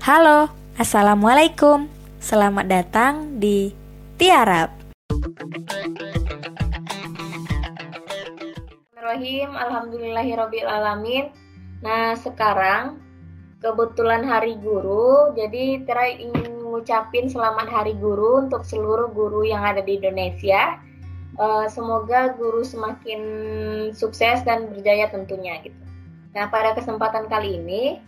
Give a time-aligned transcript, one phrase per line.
[0.00, 0.48] Halo,
[0.80, 1.84] Assalamualaikum.
[2.24, 3.68] Selamat datang di
[4.16, 4.72] Tiarap.
[8.96, 11.36] Bismillahirrahmanirrahim.
[11.84, 12.96] Nah, sekarang
[13.60, 19.84] kebetulan Hari Guru, jadi Tera ingin ngucapin selamat Hari Guru untuk seluruh guru yang ada
[19.84, 20.80] di Indonesia.
[21.36, 23.20] Uh, semoga guru semakin
[23.92, 25.76] sukses dan berjaya tentunya gitu.
[26.32, 28.00] Nah, pada kesempatan kali ini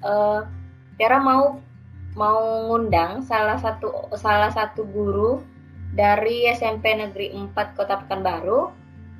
[0.00, 0.63] uh,
[0.94, 1.58] Tera mau
[2.14, 5.42] mau ngundang salah satu salah satu guru
[5.94, 8.70] dari SMP Negeri 4 Kota Pekanbaru,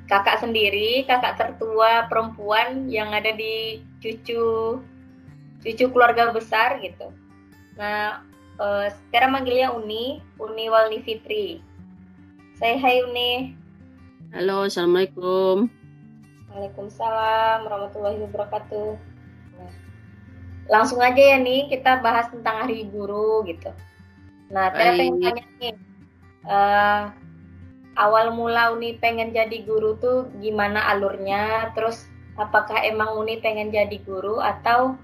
[0.07, 4.79] kakak sendiri, kakak tertua perempuan yang ada di cucu
[5.63, 7.11] cucu keluarga besar gitu.
[7.79, 8.23] Nah,
[8.59, 11.59] uh, Tera manggilnya Uni, Uni Walni Fitri.
[12.55, 13.55] Saya hai Uni.
[14.31, 15.67] Halo, Assalamualaikum.
[16.51, 19.14] Waalaikumsalam warahmatullahi wabarakatuh
[20.65, 23.69] langsung aja ya nih kita bahas tentang hari guru gitu.
[24.49, 25.75] Nah, Tera pengen tanya nih,
[26.45, 27.03] uh,
[27.97, 31.73] awal mula Uni pengen jadi guru tuh gimana alurnya?
[31.73, 32.05] Terus
[32.37, 34.97] apakah emang Uni pengen jadi guru atau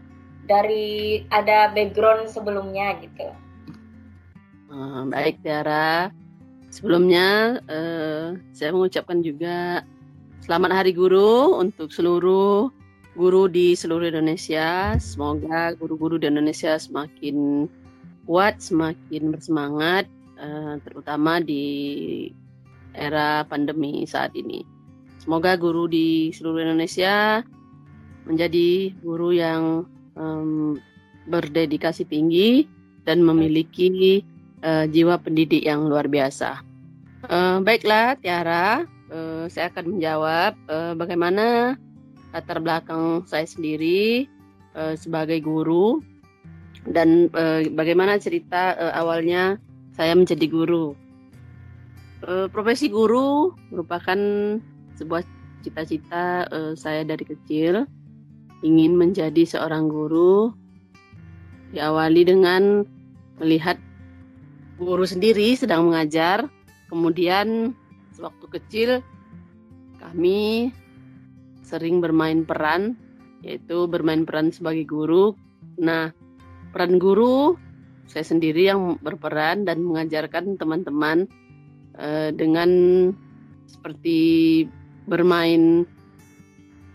[0.46, 3.30] dari ada background sebelumnya gitu?
[4.72, 6.10] Uh, baik Tiara,
[6.72, 9.84] sebelumnya uh, saya mengucapkan juga
[10.48, 12.72] selamat Hari Guru untuk seluruh
[13.16, 14.96] guru di seluruh Indonesia.
[14.98, 17.68] Semoga guru-guru di Indonesia semakin
[18.24, 20.06] kuat, semakin bersemangat,
[20.40, 21.66] uh, terutama di
[22.96, 24.64] era pandemi saat ini.
[25.22, 27.46] Semoga guru di seluruh Indonesia
[28.26, 29.86] menjadi guru yang
[30.18, 30.78] um,
[31.30, 32.66] berdedikasi tinggi
[33.06, 34.22] dan memiliki
[34.66, 36.62] uh, jiwa pendidik yang luar biasa.
[37.30, 38.82] Uh, baiklah, Tiara,
[39.14, 41.78] uh, saya akan menjawab uh, bagaimana
[42.32, 44.28] latar belakang saya sendiri
[44.76, 46.00] uh, sebagai guru
[46.88, 49.60] dan uh, bagaimana cerita uh, awalnya
[49.94, 50.98] saya menjadi guru.
[52.22, 54.18] Uh, profesi guru merupakan
[54.98, 55.26] sebuah
[55.62, 57.86] cita-cita uh, saya dari kecil
[58.62, 60.54] ingin menjadi seorang guru
[61.74, 62.86] diawali dengan
[63.42, 63.78] melihat
[64.78, 66.46] guru sendiri sedang mengajar
[66.94, 67.74] kemudian
[68.14, 68.90] sewaktu kecil
[69.98, 70.70] kami
[71.62, 72.98] sering bermain peran,
[73.46, 75.34] yaitu bermain peran sebagai guru.
[75.82, 76.14] Nah,
[76.72, 77.56] peran guru
[78.12, 81.32] saya sendiri yang berperan dan mengajarkan teman-teman
[81.96, 82.70] uh, dengan
[83.72, 84.68] seperti
[85.08, 85.88] bermain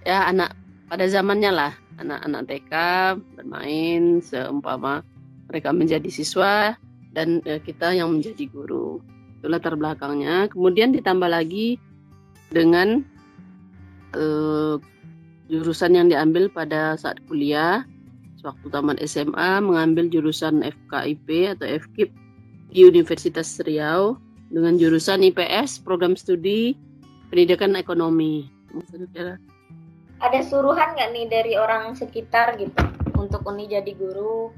[0.05, 0.53] ya anak
[0.93, 2.73] pada zamannya lah anak-anak TK
[3.41, 5.01] bermain seumpama
[5.49, 6.77] mereka menjadi siswa
[7.17, 9.01] dan uh, kita yang menjadi guru
[9.41, 11.81] itu latar belakangnya kemudian ditambah lagi
[12.53, 13.09] dengan
[14.17, 14.75] uh,
[15.53, 17.87] jurusan yang diambil pada saat kuliah
[18.47, 22.11] waktu tamat SMA mengambil jurusan FKIP atau FKIP
[22.71, 24.23] di Universitas Riau
[24.55, 26.79] dengan jurusan IPS program studi
[27.29, 28.47] pendidikan ekonomi.
[30.23, 32.79] Ada suruhan nggak nih dari orang sekitar gitu
[33.19, 34.55] untuk Uni jadi guru?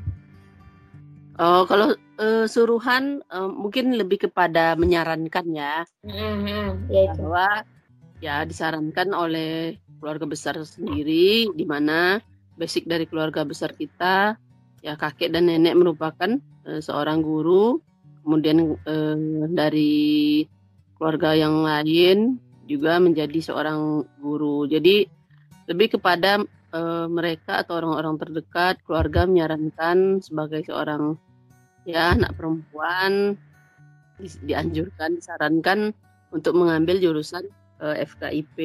[1.38, 7.22] Oh, kalau uh, suruhan uh, mungkin lebih kepada menyarankan ya, mm-hmm, ya itu.
[7.22, 7.62] bahwa
[8.18, 12.18] ya disarankan oleh keluarga besar sendiri di mana
[12.58, 14.34] basic dari keluarga besar kita
[14.82, 17.78] ya kakek dan nenek merupakan uh, seorang guru.
[18.26, 20.44] Kemudian uh, dari
[20.98, 22.36] keluarga yang lain
[22.68, 24.68] juga menjadi seorang guru.
[24.68, 25.08] Jadi
[25.70, 26.42] lebih kepada
[26.74, 31.16] uh, mereka atau orang-orang terdekat keluarga menyarankan sebagai seorang
[31.88, 33.38] ya anak perempuan
[34.20, 35.96] di, dianjurkan disarankan
[36.28, 37.48] untuk mengambil jurusan
[37.82, 38.56] uh, eh, FKIP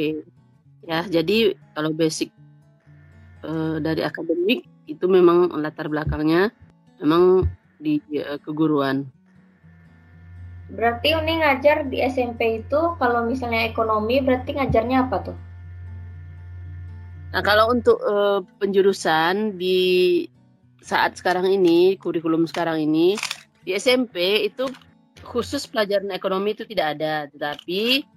[0.83, 2.29] ya jadi kalau basic
[3.47, 6.51] uh, dari akademik itu memang latar belakangnya
[6.99, 7.47] memang
[7.79, 9.07] di uh, keguruan.
[10.73, 15.37] Berarti Uni ngajar di SMP itu kalau misalnya ekonomi berarti ngajarnya apa tuh?
[17.35, 20.23] Nah kalau untuk uh, penjurusan di
[20.83, 23.15] saat sekarang ini kurikulum sekarang ini
[23.63, 24.67] di SMP itu
[25.23, 27.27] khusus pelajaran ekonomi itu tidak ada.
[27.31, 28.07] Tetapi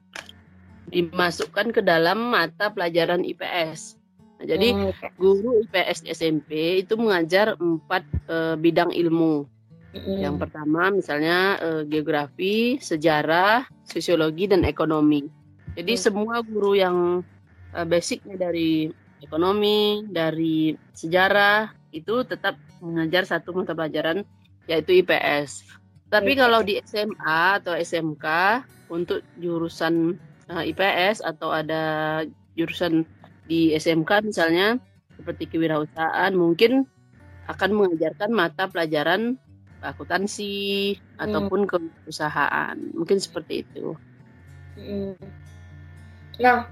[0.90, 3.98] dimasukkan ke dalam mata pelajaran IPS.
[4.36, 9.48] Nah, jadi hmm, guru IPS SMP itu mengajar empat uh, bidang ilmu.
[9.96, 10.18] Hmm.
[10.20, 15.24] Yang pertama misalnya uh, geografi, sejarah, sosiologi dan ekonomi.
[15.72, 16.02] Jadi hmm.
[16.02, 17.24] semua guru yang
[17.72, 18.92] uh, basicnya dari
[19.24, 24.20] ekonomi, dari sejarah itu tetap mengajar satu mata pelajaran
[24.68, 25.64] yaitu IPS.
[26.06, 28.26] Tapi kalau di SMA atau SMK
[28.92, 30.14] untuk jurusan
[30.50, 32.22] uh, eh, IPS atau ada
[32.56, 33.06] jurusan
[33.46, 34.78] di SMK misalnya
[35.16, 36.84] seperti kewirausahaan mungkin
[37.46, 39.38] akan mengajarkan mata pelajaran
[39.80, 41.22] akuntansi hmm.
[41.22, 42.74] ataupun keusahaan.
[42.96, 43.94] Mungkin seperti itu.
[44.74, 45.14] Hmm.
[46.42, 46.68] Nah,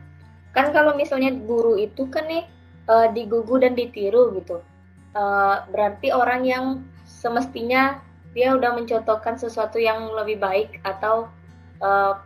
[0.53, 2.45] kan kalau misalnya guru itu kan nih
[2.91, 4.61] uh, digugu dan ditiru gitu.
[5.15, 6.65] Uh, berarti orang yang
[7.07, 8.03] semestinya
[8.35, 11.31] dia udah mencontohkan sesuatu yang lebih baik atau
[11.79, 12.19] uh,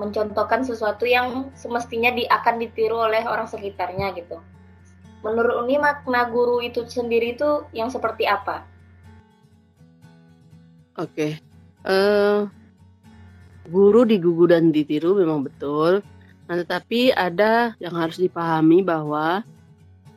[0.00, 4.40] mencontohkan sesuatu yang semestinya di, akan ditiru oleh orang sekitarnya gitu.
[5.20, 8.64] Menurut Uni makna guru itu sendiri itu yang seperti apa?
[10.96, 11.32] Oke, okay.
[11.84, 12.48] uh,
[13.68, 16.00] guru digugu dan ditiru memang betul.
[16.48, 19.44] Nah, tetapi ada yang harus dipahami bahwa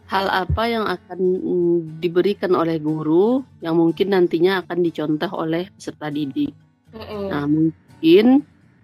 [0.07, 6.09] hal apa yang akan mm, diberikan oleh guru yang mungkin nantinya akan dicontoh oleh peserta
[6.09, 6.51] didik.
[6.94, 7.24] Mm-hmm.
[7.30, 8.25] Nah, mungkin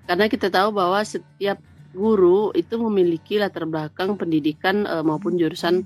[0.09, 1.61] karena kita tahu bahwa setiap
[1.93, 5.85] guru itu memiliki latar belakang pendidikan e, maupun jurusan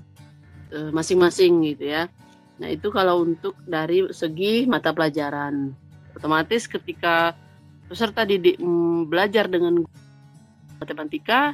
[0.72, 2.08] e, masing-masing gitu ya.
[2.56, 5.76] Nah, itu kalau untuk dari segi mata pelajaran.
[6.16, 7.36] Otomatis ketika
[7.84, 9.84] peserta didik mm, belajar dengan
[10.80, 11.52] matematika,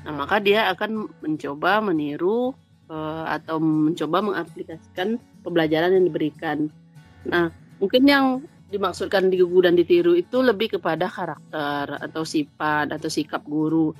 [0.00, 2.56] nah maka dia akan mencoba meniru
[2.88, 6.58] uh, atau mencoba mengaplikasikan pembelajaran yang diberikan.
[7.28, 8.26] Nah, mungkin yang
[8.70, 13.90] dimaksudkan digugu dan ditiru itu lebih kepada karakter atau sifat atau sikap guru.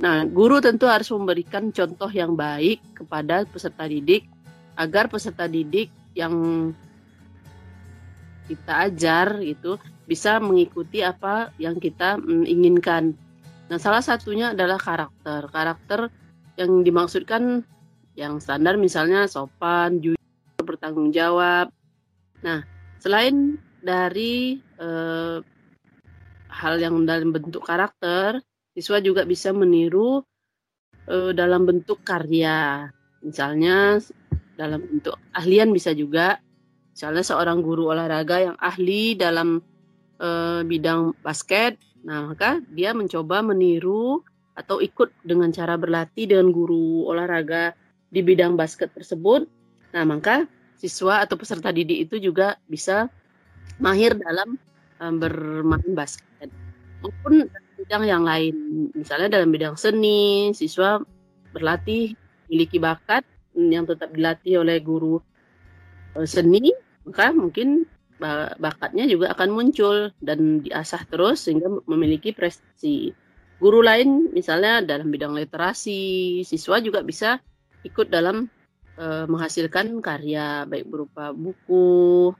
[0.00, 4.28] Nah, guru tentu harus memberikan contoh yang baik kepada peserta didik
[4.76, 6.32] agar peserta didik yang
[8.48, 13.12] kita ajar itu bisa mengikuti apa yang kita mm, inginkan.
[13.70, 15.46] Nah, salah satunya adalah karakter.
[15.52, 16.00] Karakter
[16.58, 17.62] yang dimaksudkan
[18.18, 20.18] yang standar misalnya sopan, jujur,
[20.60, 21.70] bertanggung jawab.
[22.42, 22.66] Nah,
[22.98, 25.38] selain dari eh,
[26.50, 28.40] hal yang dalam bentuk karakter,
[28.76, 30.22] siswa juga bisa meniru
[31.08, 32.88] eh, dalam bentuk karya.
[33.20, 34.00] Misalnya
[34.56, 36.40] dalam bentuk ahlian bisa juga.
[36.90, 39.64] Misalnya seorang guru olahraga yang ahli dalam
[40.20, 44.20] eh, bidang basket, nah maka dia mencoba meniru
[44.60, 47.72] atau ikut dengan cara berlatih dengan guru olahraga
[48.10, 49.46] di bidang basket tersebut.
[49.94, 50.44] Nah, maka
[50.76, 53.08] siswa atau peserta didik itu juga bisa
[53.80, 54.60] mahir dalam
[55.00, 56.52] um, bermain basket
[57.00, 57.48] maupun
[57.80, 58.54] bidang yang lain.
[58.92, 61.00] Misalnya dalam bidang seni, siswa
[61.50, 62.12] berlatih
[62.46, 63.24] memiliki bakat
[63.56, 65.18] yang tetap dilatih oleh guru
[66.28, 66.70] seni,
[67.08, 67.88] maka mungkin
[68.60, 73.16] bakatnya juga akan muncul dan diasah terus sehingga memiliki prestasi.
[73.56, 77.40] Guru lain misalnya dalam bidang literasi, siswa juga bisa
[77.84, 78.44] ikut dalam
[79.00, 82.36] menghasilkan karya baik berupa buku,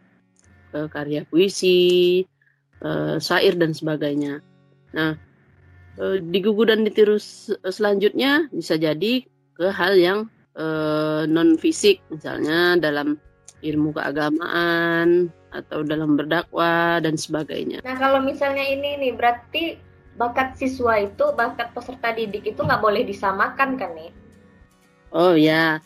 [0.74, 2.22] uh, karya puisi,
[2.82, 4.42] uh, syair dan sebagainya.
[4.96, 5.14] Nah,
[5.98, 7.18] uh, digugu dan ditiru
[7.68, 9.24] selanjutnya bisa jadi
[9.54, 10.20] ke hal yang
[11.30, 13.16] non fisik, misalnya dalam
[13.64, 17.80] ilmu keagamaan atau dalam berdakwah dan sebagainya.
[17.80, 19.80] Nah, kalau misalnya ini nih berarti
[20.20, 24.12] bakat siswa itu, bakat peserta didik itu nggak boleh disamakan kan nih?
[25.10, 25.82] Oh ya,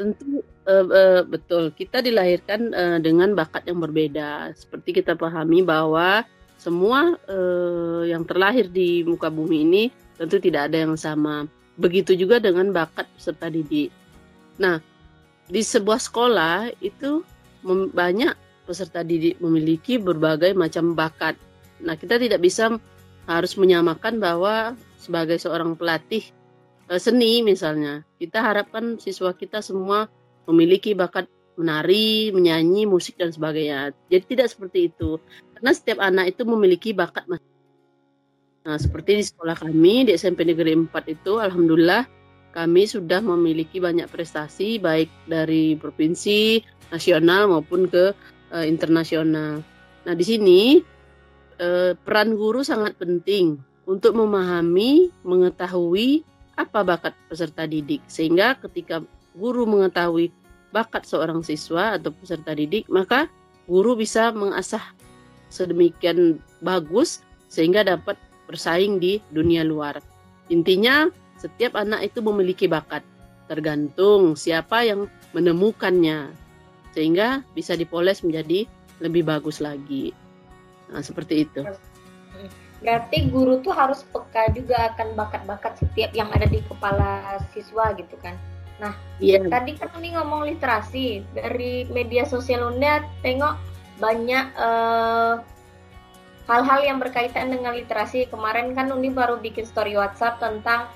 [0.00, 1.68] tentu uh, uh, betul.
[1.76, 4.56] Kita dilahirkan uh, dengan bakat yang berbeda.
[4.56, 6.24] Seperti kita pahami bahwa
[6.56, 9.84] semua uh, yang terlahir di muka bumi ini
[10.16, 11.44] tentu tidak ada yang sama.
[11.76, 13.92] Begitu juga dengan bakat peserta didik.
[14.56, 14.80] Nah,
[15.48, 17.24] di sebuah sekolah itu
[17.92, 18.32] banyak
[18.64, 21.36] peserta didik memiliki berbagai macam bakat.
[21.82, 22.72] Nah, kita tidak bisa
[23.26, 26.22] harus menyamakan bahwa sebagai seorang pelatih
[26.98, 28.02] seni misalnya.
[28.18, 30.08] Kita harapkan siswa kita semua
[30.48, 33.92] memiliki bakat menari, menyanyi, musik dan sebagainya.
[34.08, 35.20] Jadi tidak seperti itu.
[35.54, 37.28] Karena setiap anak itu memiliki bakat
[38.62, 42.06] Nah, seperti di sekolah kami di SMP Negeri 4 itu alhamdulillah
[42.54, 46.62] kami sudah memiliki banyak prestasi baik dari provinsi,
[46.94, 48.14] nasional maupun ke
[48.54, 49.66] uh, internasional.
[50.06, 50.60] Nah, di sini
[51.58, 56.22] uh, peran guru sangat penting untuk memahami, mengetahui
[56.62, 59.02] apa bakat peserta didik sehingga ketika
[59.34, 60.30] guru mengetahui
[60.72, 63.28] bakat seorang siswa atau peserta didik maka
[63.66, 64.82] guru bisa mengasah
[65.52, 67.20] sedemikian bagus
[67.52, 68.16] sehingga dapat
[68.48, 70.00] bersaing di dunia luar.
[70.48, 73.04] Intinya setiap anak itu memiliki bakat
[73.46, 76.32] tergantung siapa yang menemukannya
[76.96, 78.64] sehingga bisa dipoles menjadi
[79.04, 80.16] lebih bagus lagi.
[80.92, 81.60] Nah, seperti itu.
[82.82, 88.18] Berarti guru tuh harus peka juga akan bakat-bakat setiap yang ada di kepala siswa gitu
[88.18, 88.34] kan.
[88.82, 89.46] Nah, yeah.
[89.46, 93.54] tadi kan ini ngomong literasi dari media sosial Unda tengok
[94.02, 95.34] banyak eh,
[96.50, 98.26] hal-hal yang berkaitan dengan literasi.
[98.26, 100.90] Kemarin kan Uni baru bikin story WhatsApp tentang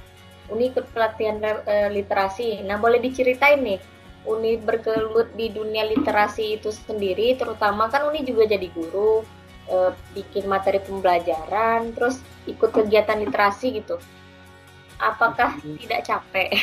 [0.46, 2.62] Uni ikut pelatihan uh, literasi.
[2.62, 3.82] Nah, boleh diceritain nih
[4.26, 9.26] Uni bergelut di dunia literasi itu sendiri, terutama kan Uni juga jadi guru,
[9.66, 9.76] e,
[10.16, 13.98] bikin materi pembelajaran, terus ikut kegiatan literasi gitu.
[14.96, 15.76] Apakah hmm.
[15.82, 16.50] tidak capek?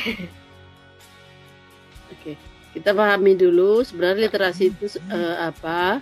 [2.13, 2.33] Oke,
[2.73, 6.01] kita pahami dulu sebenarnya literasi itu uh, apa.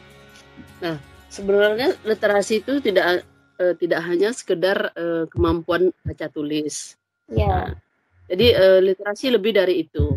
[0.80, 3.28] Nah, sebenarnya literasi itu tidak
[3.60, 6.96] uh, tidak hanya sekedar uh, kemampuan baca tulis.
[7.32, 7.48] Ya.
[7.48, 7.68] Nah,
[8.32, 10.16] jadi uh, literasi lebih dari itu.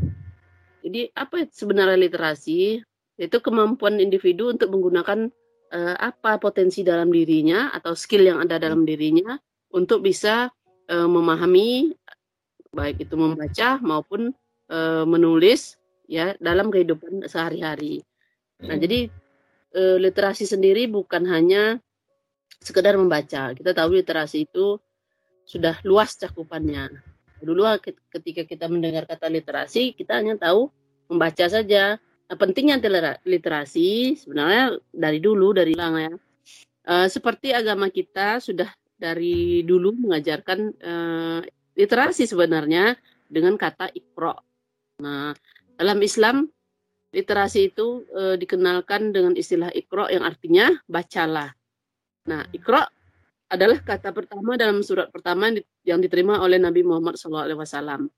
[0.84, 2.82] Jadi apa sebenarnya literasi?
[3.14, 5.30] Itu kemampuan individu untuk menggunakan
[5.74, 9.34] uh, apa potensi dalam dirinya atau skill yang ada dalam dirinya
[9.74, 10.46] untuk bisa
[10.88, 11.90] uh, memahami
[12.70, 14.30] baik itu membaca maupun
[14.70, 18.06] uh, menulis ya dalam kehidupan sehari-hari.
[18.62, 18.82] Nah, hmm.
[18.82, 19.00] jadi
[19.74, 21.82] uh, literasi sendiri bukan hanya
[22.62, 23.52] sekedar membaca.
[23.52, 24.78] Kita tahu literasi itu
[25.44, 26.88] sudah luas cakupannya.
[27.44, 27.60] Dulu
[28.08, 30.72] ketika kita mendengar kata literasi, kita hanya tahu
[31.12, 32.00] membaca saja.
[32.24, 32.80] Nah, pentingnya
[33.24, 36.14] literasi sebenarnya dari dulu dari lama ya.
[36.84, 38.68] Uh, seperti agama kita sudah
[39.00, 41.40] dari dulu mengajarkan uh,
[41.76, 42.96] literasi sebenarnya
[43.28, 44.36] dengan kata ikro.
[45.00, 45.32] Nah,
[45.76, 46.48] dalam Islam
[47.14, 51.52] literasi itu uh, dikenalkan dengan istilah ikro yang artinya bacalah.
[52.24, 52.88] Nah, Iqra
[53.52, 55.52] adalah kata pertama dalam surat pertama
[55.84, 58.08] yang diterima oleh Nabi Muhammad SAW.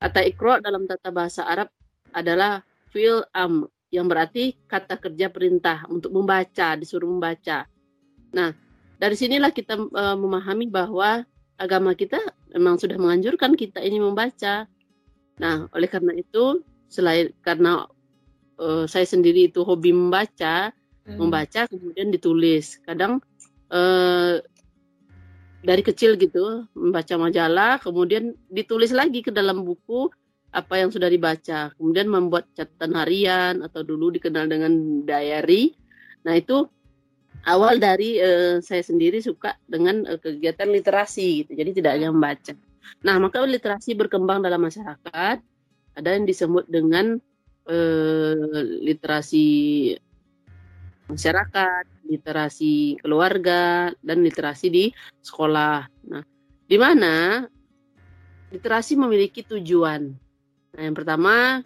[0.00, 1.68] Kata Iqra dalam tata bahasa Arab
[2.10, 7.66] adalah fil am yang berarti kata kerja perintah untuk membaca, disuruh membaca.
[8.30, 8.54] Nah,
[9.02, 11.26] dari sinilah kita uh, memahami bahwa
[11.58, 12.22] agama kita
[12.54, 14.70] memang sudah menganjurkan kita ini membaca.
[15.42, 17.90] Nah, oleh karena itu, selain karena
[18.62, 20.70] uh, saya sendiri itu hobi membaca,
[21.04, 21.18] hmm.
[21.18, 22.78] membaca kemudian ditulis.
[22.86, 23.18] Kadang
[23.74, 24.38] uh,
[25.66, 30.08] dari kecil gitu membaca majalah, kemudian ditulis lagi ke dalam buku
[30.50, 35.74] apa yang sudah dibaca, kemudian membuat catatan harian atau dulu dikenal dengan diary.
[36.26, 36.66] Nah itu
[37.46, 42.52] awal dari uh, saya sendiri suka dengan uh, kegiatan literasi gitu, jadi tidak hanya membaca.
[43.06, 45.38] Nah maka literasi berkembang dalam masyarakat,
[45.94, 47.18] ada yang disebut dengan
[47.70, 49.48] uh, literasi
[51.10, 54.84] masyarakat, literasi keluarga, dan literasi di
[55.22, 55.86] sekolah.
[56.06, 56.22] Nah,
[56.66, 57.46] di mana
[58.54, 60.29] literasi memiliki tujuan.
[60.76, 61.64] Nah, yang pertama,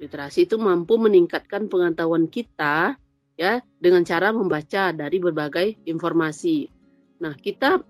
[0.00, 2.96] literasi itu mampu meningkatkan pengetahuan kita
[3.36, 6.68] ya dengan cara membaca dari berbagai informasi.
[7.20, 7.80] Nah, kita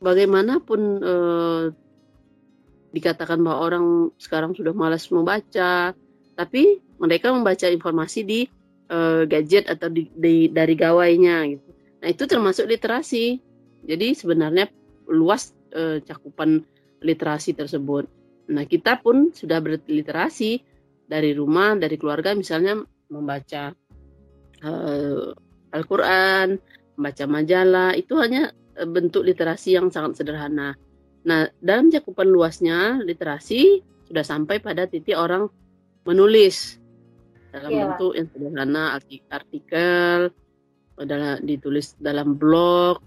[0.00, 1.64] bagaimanapun eh,
[2.96, 5.92] dikatakan bahwa orang sekarang sudah malas membaca,
[6.32, 8.40] tapi mereka membaca informasi di
[8.88, 11.68] uh, gadget atau di, di, dari gawainya gitu.
[12.00, 13.40] Nah itu termasuk literasi.
[13.86, 14.72] Jadi sebenarnya
[15.12, 16.64] luas uh, cakupan
[17.04, 18.08] literasi tersebut.
[18.52, 20.62] Nah kita pun sudah berliterasi
[21.06, 23.74] dari rumah, dari keluarga misalnya membaca
[24.62, 25.30] uh,
[25.74, 26.58] Al-Quran,
[26.98, 30.74] membaca majalah, itu hanya bentuk literasi yang sangat sederhana.
[31.26, 35.50] Nah dalam cakupan luasnya literasi sudah sampai pada titik orang
[36.06, 36.78] menulis
[37.50, 37.82] dalam yeah.
[37.90, 38.84] bentuk yang sederhana
[39.32, 40.30] artikel
[40.96, 43.02] adalah ditulis dalam blog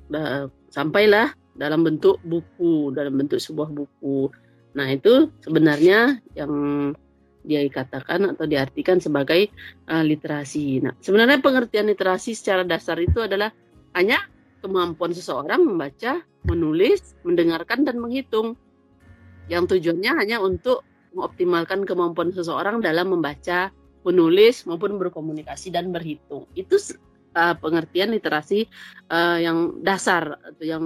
[0.69, 4.29] sampailah dalam bentuk buku dalam bentuk sebuah buku
[4.75, 6.53] nah itu sebenarnya yang
[7.41, 9.49] dia dikatakan atau diartikan sebagai
[9.89, 13.49] uh, literasi nah sebenarnya pengertian literasi secara dasar itu adalah
[13.97, 14.21] hanya
[14.61, 18.53] kemampuan seseorang membaca menulis mendengarkan dan menghitung
[19.49, 23.73] yang tujuannya hanya untuk mengoptimalkan kemampuan seseorang dalam membaca
[24.05, 26.45] menulis maupun berkomunikasi dan berhitung.
[26.53, 26.77] Itu
[27.35, 28.69] uh, pengertian literasi
[29.11, 30.85] uh, yang dasar atau yang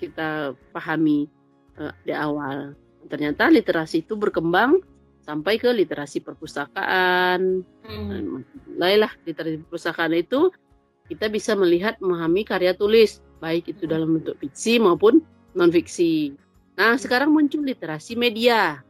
[0.00, 1.28] kita pahami
[1.78, 2.74] uh, di awal.
[3.06, 4.82] Ternyata literasi itu berkembang
[5.22, 7.62] sampai ke literasi perpustakaan.
[7.82, 8.46] Hmm.
[8.78, 10.50] Lailah literasi perpustakaan itu
[11.06, 15.22] kita bisa melihat memahami karya tulis baik itu dalam bentuk fiksi maupun
[15.54, 16.34] non fiksi.
[16.76, 18.82] Nah, sekarang muncul literasi media.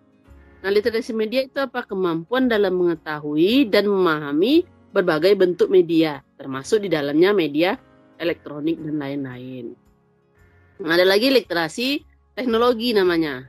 [0.64, 1.86] Nah, literasi media itu apa?
[1.86, 7.78] Kemampuan dalam mengetahui dan memahami berbagai bentuk media, termasuk di dalamnya media
[8.16, 9.76] elektronik dan lain-lain.
[10.82, 12.02] Nah, ada lagi literasi
[12.34, 13.46] teknologi namanya.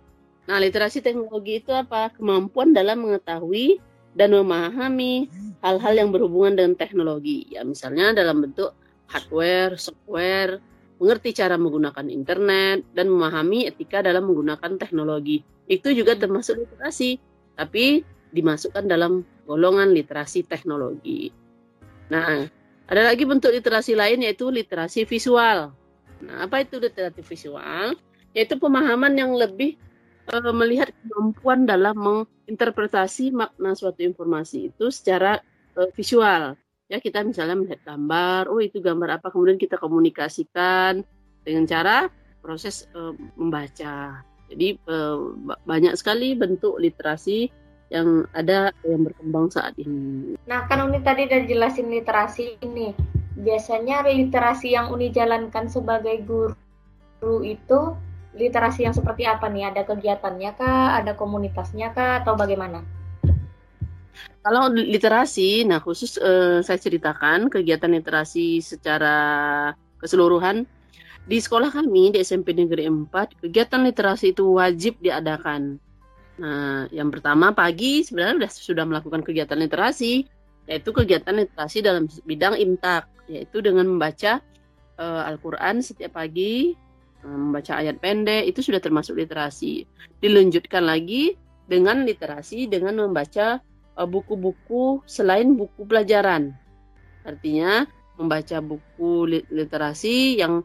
[0.48, 2.10] Nah, literasi teknologi itu apa?
[2.16, 3.84] Kemampuan dalam mengetahui
[4.16, 5.28] dan memahami
[5.60, 7.52] hal-hal yang berhubungan dengan teknologi.
[7.52, 8.72] Ya, misalnya dalam bentuk
[9.12, 10.64] hardware, software,
[10.98, 17.20] mengerti cara menggunakan internet, dan memahami etika dalam menggunakan teknologi itu juga termasuk literasi,
[17.60, 18.02] tapi
[18.32, 21.32] dimasukkan dalam golongan literasi teknologi.
[22.08, 22.48] Nah,
[22.88, 25.76] ada lagi bentuk literasi lain yaitu literasi visual.
[26.24, 28.00] Nah, apa itu literasi visual?
[28.32, 29.76] Yaitu pemahaman yang lebih
[30.34, 35.40] uh, melihat kemampuan dalam menginterpretasi makna suatu informasi itu secara
[35.80, 36.56] uh, visual.
[36.88, 41.04] Ya, kita misalnya melihat gambar, oh itu gambar apa, kemudian kita komunikasikan
[41.44, 42.08] dengan cara
[42.40, 44.24] proses uh, membaca.
[44.48, 45.36] Jadi uh,
[45.68, 47.52] banyak sekali bentuk literasi
[47.92, 50.36] yang ada yang berkembang saat ini.
[50.48, 52.92] Nah, kan Uni tadi udah jelasin literasi ini.
[53.36, 57.96] Biasanya literasi yang Uni jalankan sebagai guru itu
[58.38, 59.74] literasi yang seperti apa nih?
[59.74, 61.02] Ada kegiatannya kah?
[61.02, 62.22] Ada komunitasnya kah?
[62.24, 62.86] Atau bagaimana?
[64.46, 70.64] Kalau literasi, nah khusus eh, saya ceritakan kegiatan literasi secara keseluruhan
[71.28, 75.76] di sekolah kami di SMP Negeri 4 kegiatan literasi itu wajib diadakan.
[76.40, 80.24] Nah, yang pertama pagi sebenarnya sudah sudah melakukan kegiatan literasi
[80.72, 84.40] yaitu kegiatan literasi dalam bidang imtak yaitu dengan membaca
[84.96, 86.80] uh, Al-Qur'an setiap pagi
[87.28, 89.84] membaca ayat pendek itu sudah termasuk literasi.
[90.24, 91.36] Dilanjutkan lagi
[91.68, 93.60] dengan literasi dengan membaca
[94.00, 96.56] eh, buku-buku selain buku pelajaran.
[97.28, 97.84] Artinya
[98.18, 100.64] membaca buku literasi yang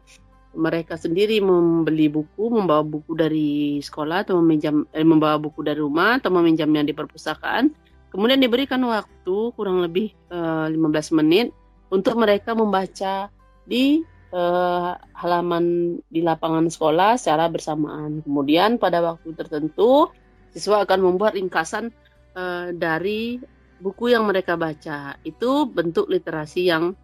[0.53, 6.21] mereka sendiri membeli buku, membawa buku dari sekolah atau meminjam eh, membawa buku dari rumah
[6.21, 7.73] atau meminjamnya di perpustakaan.
[8.13, 11.49] Kemudian diberikan waktu kurang lebih eh, 15 menit
[11.89, 13.33] untuk mereka membaca
[13.65, 18.25] di eh, halaman di lapangan sekolah secara bersamaan.
[18.25, 20.09] Kemudian pada waktu tertentu
[20.49, 21.93] siswa akan membuat ringkasan
[22.33, 23.37] eh, dari
[23.77, 25.21] buku yang mereka baca.
[25.21, 26.97] Itu bentuk literasi yang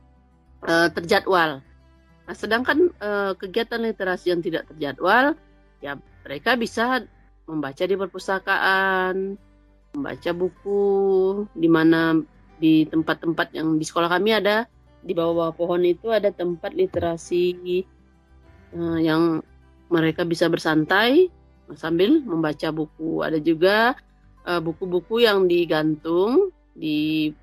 [0.66, 1.62] eh, terjadwal.
[2.26, 5.38] Nah, sedangkan eh, kegiatan literasi yang tidak terjadwal,
[5.86, 7.06] ya mereka bisa
[7.50, 9.38] membaca di perpustakaan,
[9.98, 10.86] membaca buku
[11.58, 12.18] di mana
[12.60, 14.68] di tempat-tempat yang di sekolah kami ada
[15.04, 17.84] di bawah-bawah pohon itu ada tempat literasi
[18.76, 19.40] uh, yang
[19.90, 21.32] mereka bisa bersantai
[21.74, 23.26] sambil membaca buku.
[23.26, 23.98] Ada juga
[24.46, 27.34] eh, buku-buku uh, yang digantung di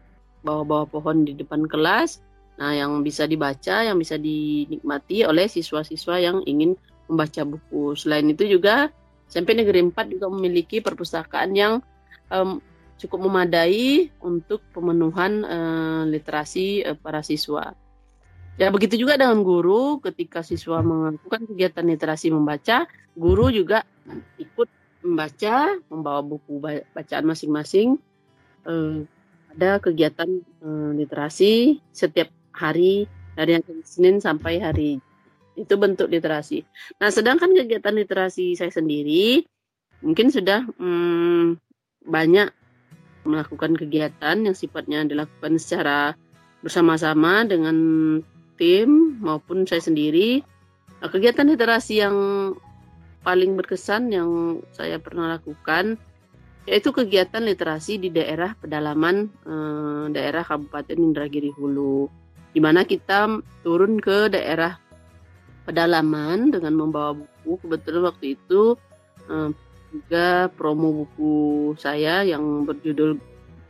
[0.47, 2.23] bawah-bawah pohon di depan kelas.
[2.57, 6.79] Nah, yang bisa dibaca, yang bisa dinikmati oleh siswa-siswa yang ingin
[7.11, 7.99] membaca buku.
[7.99, 8.89] Selain itu juga
[9.27, 11.83] SMP Negeri 4 juga memiliki perpustakaan yang
[12.31, 12.63] um,
[12.97, 17.77] cukup memadai untuk pemenuhan uh, literasi uh, para siswa.
[18.57, 23.85] Ya begitu juga dengan guru ketika siswa melakukan kegiatan literasi membaca, guru juga
[24.41, 24.69] ikut
[25.05, 26.57] membaca, membawa buku
[26.97, 28.01] bacaan masing-masing.
[28.65, 29.05] Uh,
[29.57, 30.29] ada kegiatan
[30.93, 35.01] literasi setiap hari dari yang Senin sampai hari
[35.57, 36.61] itu bentuk literasi.
[37.01, 39.49] Nah, sedangkan kegiatan literasi saya sendiri
[40.05, 41.57] mungkin sudah hmm,
[42.05, 42.53] banyak
[43.27, 46.15] melakukan kegiatan yang sifatnya dilakukan secara
[46.65, 47.77] bersama-sama dengan
[48.57, 50.41] tim maupun saya sendiri.
[51.03, 52.17] Nah, kegiatan literasi yang
[53.21, 55.99] paling berkesan yang saya pernah lakukan
[56.67, 62.11] yaitu kegiatan literasi di daerah pedalaman eh, daerah Kabupaten Indragiri Hulu
[62.55, 64.79] di mana kita turun ke daerah
[65.67, 68.75] pedalaman dengan membawa buku kebetulan waktu itu
[69.31, 69.51] eh,
[69.93, 71.35] juga promo buku
[71.79, 73.21] saya yang berjudul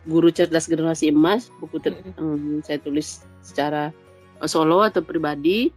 [0.07, 2.23] Guru Cerdas Generasi Emas, buku ter mm -hmm.
[2.23, 3.91] um, saya tulis secara
[4.47, 5.75] solo atau pribadi.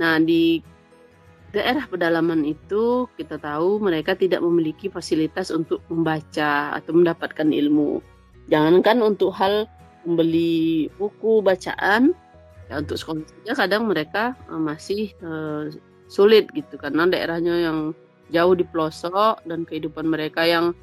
[0.00, 0.64] Nah, di
[1.52, 8.00] daerah pedalaman itu kita tahu mereka tidak memiliki fasilitas untuk membaca atau mendapatkan ilmu.
[8.48, 9.68] Jangankan untuk hal
[10.08, 12.16] membeli buku bacaan,
[12.70, 15.68] ya untuk sekolah saja kadang mereka uh, masih uh,
[16.06, 17.78] sulit gitu karena daerahnya yang
[18.34, 20.74] jauh di pelosok dan kehidupan mereka yang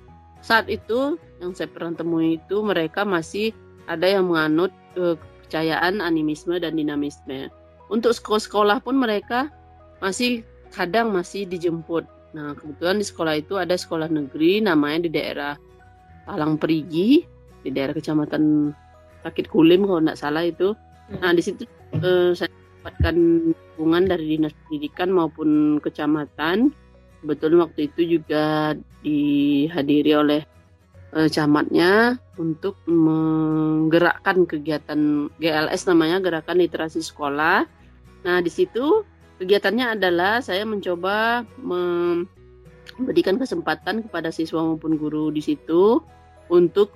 [0.43, 3.55] saat itu yang saya pernah temui itu mereka masih
[3.87, 7.51] ada yang menganut uh, kepercayaan animisme dan dinamisme.
[7.93, 9.53] Untuk sekolah-sekolah pun mereka
[10.01, 10.41] masih
[10.73, 12.09] kadang masih dijemput.
[12.33, 15.53] Nah, kebetulan di sekolah itu ada sekolah negeri namanya di daerah
[16.25, 17.21] Palang Perigi,
[17.61, 18.73] di daerah Kecamatan
[19.21, 20.73] Rakit Kulim kalau tidak salah itu.
[21.21, 21.69] Nah, di situ
[22.01, 22.49] uh, saya
[22.81, 23.15] dapatkan
[23.77, 26.73] dukungan dari dinas pendidikan maupun kecamatan
[27.23, 30.41] kebetulan waktu itu juga dihadiri oleh
[31.15, 37.63] uh, camatnya untuk menggerakkan kegiatan GLS namanya gerakan literasi sekolah.
[38.27, 39.07] Nah di situ
[39.39, 46.03] kegiatannya adalah saya mencoba memberikan kesempatan kepada siswa maupun guru di situ
[46.51, 46.91] untuk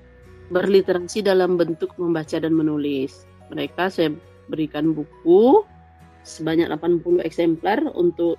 [0.52, 3.24] berliterasi dalam bentuk membaca dan menulis.
[3.48, 4.12] Mereka saya
[4.52, 5.64] berikan buku
[6.28, 8.36] sebanyak 80 eksemplar untuk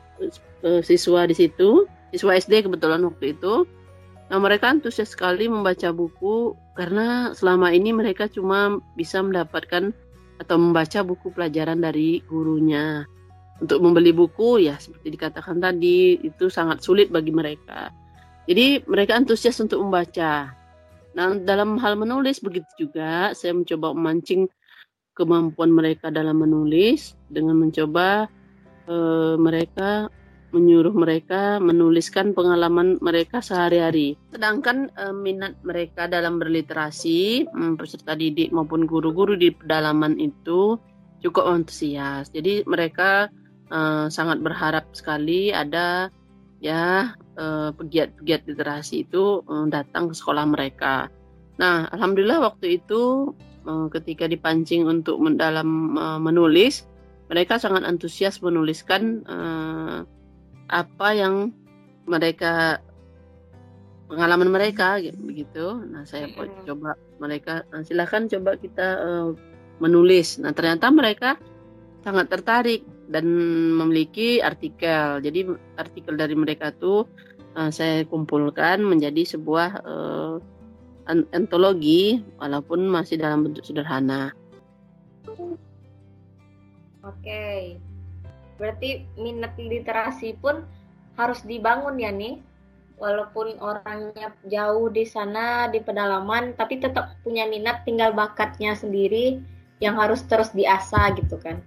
[0.63, 3.65] uh, siswa di situ, siswa SD kebetulan waktu itu.
[4.29, 9.91] Nah, mereka antusias sekali membaca buku karena selama ini mereka cuma bisa mendapatkan
[10.39, 13.09] atau membaca buku pelajaran dari gurunya.
[13.59, 17.91] Untuk membeli buku ya seperti dikatakan tadi itu sangat sulit bagi mereka.
[18.47, 20.55] Jadi mereka antusias untuk membaca.
[21.19, 24.47] Nah, dalam hal menulis begitu juga saya mencoba memancing
[25.19, 28.31] kemampuan mereka dalam menulis dengan mencoba
[28.87, 30.07] uh, mereka
[30.49, 34.17] menyuruh mereka menuliskan pengalaman mereka sehari-hari.
[34.33, 40.79] Sedangkan uh, minat mereka dalam berliterasi, um, peserta didik maupun guru-guru di pedalaman itu
[41.21, 42.31] cukup antusias.
[42.31, 43.29] Jadi mereka
[43.75, 46.09] uh, sangat berharap sekali ada
[46.63, 47.15] ya
[47.79, 51.07] pegiat-pegiat literasi itu datang ke sekolah mereka.
[51.55, 53.31] Nah, alhamdulillah waktu itu
[53.93, 56.89] ketika dipancing untuk dalam menulis,
[57.29, 59.25] mereka sangat antusias menuliskan
[60.69, 61.53] apa yang
[62.09, 62.81] mereka
[64.09, 65.85] pengalaman mereka begitu.
[65.85, 66.33] Nah, saya
[66.65, 68.89] coba mereka nah, silakan coba kita
[69.79, 70.41] menulis.
[70.41, 71.37] Nah, ternyata mereka
[72.03, 73.25] sangat tertarik dan
[73.77, 75.21] memiliki artikel.
[75.25, 77.09] Jadi artikel dari mereka tuh
[77.57, 80.35] uh, saya kumpulkan menjadi sebuah uh,
[81.09, 84.37] antologi walaupun masih dalam bentuk sederhana.
[87.03, 87.77] Oke.
[88.61, 90.63] Berarti minat literasi pun
[91.17, 92.45] harus dibangun ya nih.
[92.99, 99.39] Walaupun orangnya jauh di sana di pedalaman tapi tetap punya minat tinggal bakatnya sendiri
[99.79, 101.63] yang harus terus diasah gitu kan.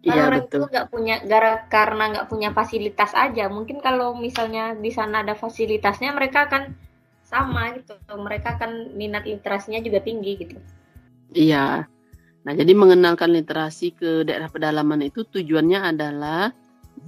[0.00, 0.60] Karena iya, orang betul.
[0.64, 3.48] itu nggak punya gara karena nggak punya fasilitas aja.
[3.52, 6.72] Mungkin kalau misalnya di sana ada fasilitasnya, mereka akan
[7.30, 7.94] sama gitu.
[8.10, 10.58] Mereka akan minat literasinya juga tinggi gitu.
[11.30, 11.86] Iya.
[12.42, 16.50] Nah, jadi mengenalkan literasi ke daerah pedalaman itu tujuannya adalah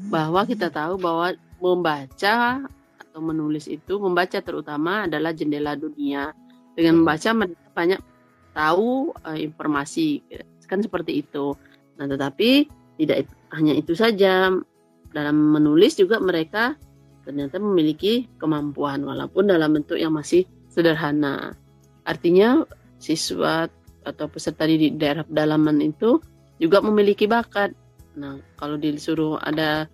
[0.07, 2.63] bahwa kita tahu bahwa membaca
[3.03, 6.31] atau menulis itu membaca terutama adalah jendela dunia.
[6.73, 7.35] Dengan membaca
[7.75, 8.01] banyak
[8.55, 10.23] tahu uh, informasi
[10.71, 11.53] kan seperti itu.
[12.01, 12.65] Nah, tetapi
[12.97, 14.49] tidak hanya itu saja,
[15.13, 16.81] dalam menulis juga mereka
[17.23, 21.57] ternyata memiliki kemampuan walaupun dalam bentuk yang masih sederhana.
[22.03, 22.67] Artinya
[22.99, 23.71] siswa
[24.03, 26.19] atau peserta di daerah pedalaman itu
[26.59, 27.71] juga memiliki bakat.
[28.19, 29.89] Nah, kalau disuruh ada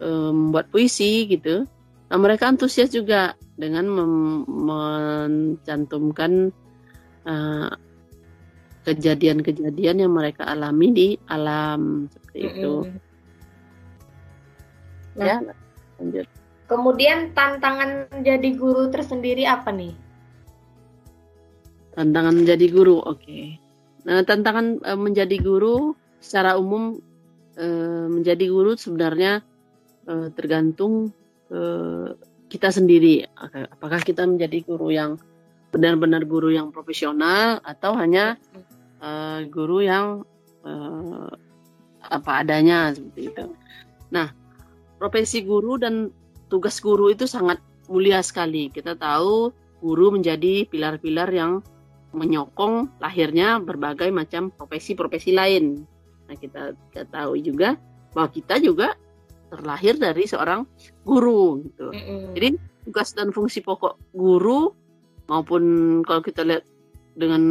[0.00, 1.64] membuat puisi gitu,
[2.12, 3.88] nah mereka antusias juga dengan
[4.44, 6.52] mencantumkan
[7.24, 7.72] uh,
[8.84, 12.60] kejadian-kejadian yang mereka alami di alam seperti mm -hmm.
[12.60, 12.72] itu.
[15.16, 15.40] Nah, ya,
[15.96, 16.28] lanjut.
[16.66, 19.94] Kemudian tantangan menjadi guru tersendiri apa nih?
[21.94, 23.22] Tantangan menjadi guru, oke.
[23.22, 23.56] Okay.
[24.06, 26.98] Nah, tantangan e, menjadi guru secara umum
[27.54, 27.66] e,
[28.10, 29.40] menjadi guru sebenarnya
[30.04, 31.14] e, tergantung
[31.48, 31.60] e,
[32.50, 33.26] kita sendiri.
[33.74, 35.18] Apakah kita menjadi guru yang
[35.76, 38.38] benar-benar guru yang profesional atau hanya
[39.02, 40.24] uh, guru yang
[40.64, 41.28] uh,
[42.06, 43.44] apa adanya seperti itu.
[44.14, 44.30] Nah,
[44.96, 46.08] profesi guru dan
[46.48, 48.70] tugas guru itu sangat mulia sekali.
[48.70, 49.50] Kita tahu
[49.82, 51.62] guru menjadi pilar-pilar yang
[52.16, 55.84] menyokong lahirnya berbagai macam profesi-profesi lain.
[56.26, 56.74] Nah, kita,
[57.12, 57.76] tahu juga
[58.16, 58.96] bahwa kita juga
[59.52, 60.66] terlahir dari seorang
[61.06, 61.92] guru gitu.
[61.92, 62.22] Mm -hmm.
[62.34, 62.48] Jadi
[62.88, 64.74] tugas dan fungsi pokok guru
[65.30, 65.62] maupun
[66.02, 66.64] kalau kita lihat
[67.14, 67.42] dengan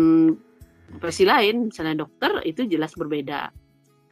[0.97, 3.51] profesi lain, misalnya dokter, itu jelas berbeda.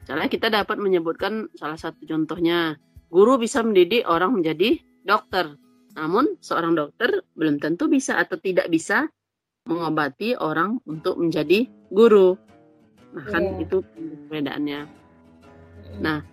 [0.04, 2.76] Misalnya kita dapat menyebutkan salah satu contohnya,
[3.14, 5.54] guru bisa mendidik orang menjadi dokter.
[5.94, 9.06] Namun seorang dokter belum tentu bisa atau tidak bisa
[9.70, 12.34] mengobati orang untuk menjadi guru.
[13.14, 13.62] Nah, kan yeah.
[13.62, 14.82] itu perbedaannya.
[16.02, 16.26] Nah,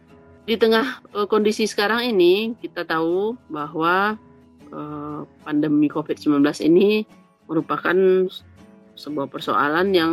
[0.49, 4.17] di tengah uh, kondisi sekarang ini kita tahu bahwa
[4.73, 7.05] uh, pandemi COVID-19 ini
[7.45, 7.95] merupakan
[8.97, 10.13] sebuah persoalan yang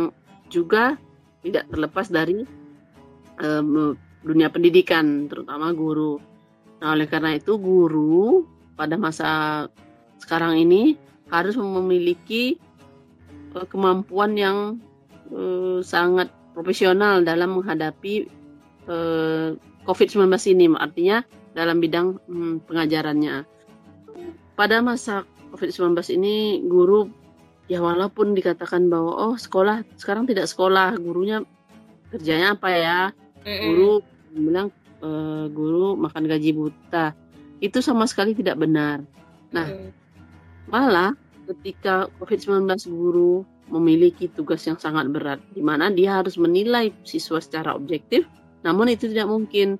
[0.52, 1.00] juga
[1.40, 2.44] tidak terlepas dari
[3.40, 6.20] um, dunia pendidikan, terutama guru.
[6.78, 8.46] Nah, oleh karena itu guru
[8.78, 9.66] pada masa
[10.22, 10.94] sekarang ini
[11.28, 12.58] harus memiliki
[13.54, 14.58] uh, kemampuan yang
[15.34, 18.30] uh, sangat profesional dalam menghadapi
[18.86, 21.22] uh, COVID-19 ini, artinya
[21.54, 23.42] dalam bidang um, pengajarannya.
[24.54, 27.10] Pada masa COVID-19 ini guru
[27.68, 31.44] ya walaupun dikatakan bahwa oh sekolah sekarang tidak sekolah gurunya
[32.08, 32.98] kerjanya apa ya
[33.44, 34.00] guru
[34.32, 35.10] bilang e,
[35.50, 37.14] guru makan gaji buta.
[37.58, 39.02] Itu sama sekali tidak benar.
[39.54, 39.68] Nah
[40.68, 41.16] malah
[41.48, 43.40] ketika covid-19 guru
[43.72, 48.24] memiliki tugas yang sangat berat di mana dia harus menilai siswa secara objektif
[48.62, 49.78] namun itu tidak mungkin.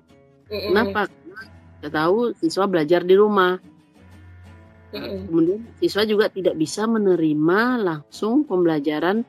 [0.49, 1.05] Kenapa?
[1.09, 1.41] Karena
[1.79, 3.59] kita tahu siswa belajar di rumah.
[4.89, 9.21] Kemudian siswa juga tidak bisa menerima langsung pembelajaran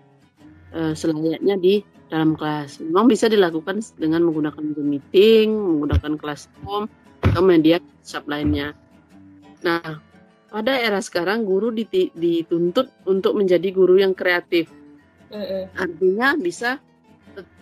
[0.72, 2.82] uh, selayaknya di dalam kelas.
[2.82, 6.90] Memang bisa dilakukan dengan menggunakan Zoom meeting, menggunakan Classroom
[7.22, 8.74] atau media WhatsApp lainnya.
[9.62, 10.02] Nah,
[10.50, 14.66] pada era sekarang guru dituntut untuk menjadi guru yang kreatif.
[15.78, 16.82] Artinya bisa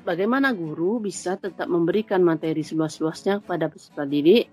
[0.09, 4.49] bagaimana guru bisa tetap memberikan materi seluas-luasnya kepada peserta didik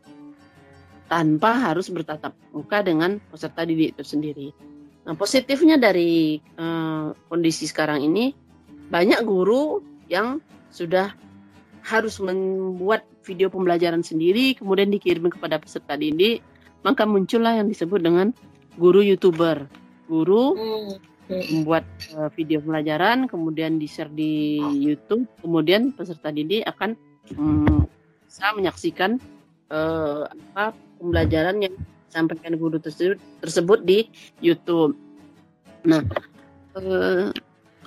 [1.08, 4.48] tanpa harus bertatap muka dengan peserta didik itu sendiri.
[5.08, 8.34] Nah, positifnya dari uh, kondisi sekarang ini
[8.90, 11.14] banyak guru yang sudah
[11.86, 16.42] harus membuat video pembelajaran sendiri kemudian dikirim kepada peserta didik
[16.86, 18.30] maka muncullah yang disebut dengan
[18.78, 19.66] guru youtuber.
[20.06, 20.94] Guru hmm.
[21.66, 26.94] membuat uh, video pelajaran kemudian di share di YouTube kemudian peserta didik akan
[27.42, 27.90] um,
[28.30, 29.18] bisa menyaksikan
[29.74, 31.74] uh, apa pembelajaran yang
[32.06, 34.06] disampaikan guru tersebut tersebut di
[34.46, 34.94] YouTube.
[35.90, 36.06] Nah
[36.78, 37.34] uh,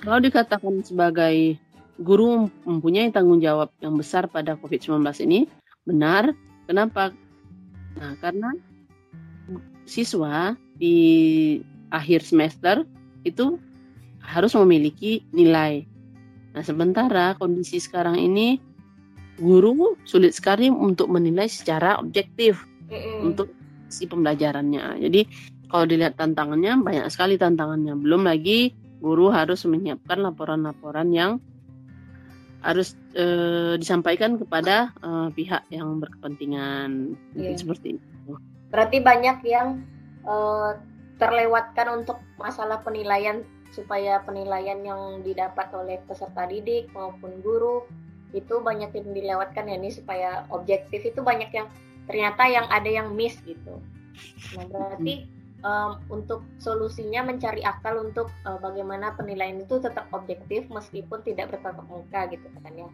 [0.03, 1.59] kalau dikatakan sebagai
[1.99, 5.39] guru mempunyai tanggung jawab yang besar pada COVID-19 ini
[5.83, 6.31] benar
[6.67, 7.11] kenapa
[7.99, 8.55] nah karena
[9.89, 10.95] siswa di
[11.89, 12.85] akhir semester
[13.25, 13.57] itu
[14.21, 15.83] harus memiliki nilai.
[16.53, 18.61] Nah, sementara kondisi sekarang ini
[19.41, 23.49] guru sulit sekali untuk menilai secara objektif mm untuk
[23.89, 25.01] si pembelajarannya.
[25.01, 25.21] Jadi
[25.69, 27.97] kalau dilihat tantangannya banyak sekali tantangannya.
[27.97, 31.31] Belum lagi guru harus menyiapkan laporan-laporan yang
[32.59, 33.25] harus e,
[33.79, 37.55] disampaikan kepada e, pihak yang berkepentingan yeah.
[37.55, 38.35] seperti itu.
[38.69, 39.81] Berarti banyak yang
[40.29, 40.77] uh,
[41.19, 47.85] terlewatkan untuk masalah penilaian supaya penilaian yang didapat oleh peserta didik maupun guru
[48.33, 51.67] itu banyak yang dilewatkan ya nih supaya objektif itu banyak yang
[52.05, 53.81] ternyata yang ada yang miss gitu.
[54.57, 55.25] Nah berarti
[55.63, 61.85] um, untuk solusinya mencari akal untuk uh, bagaimana penilaian itu tetap objektif meskipun tidak bertatap
[61.87, 62.89] muka gitu kan ya.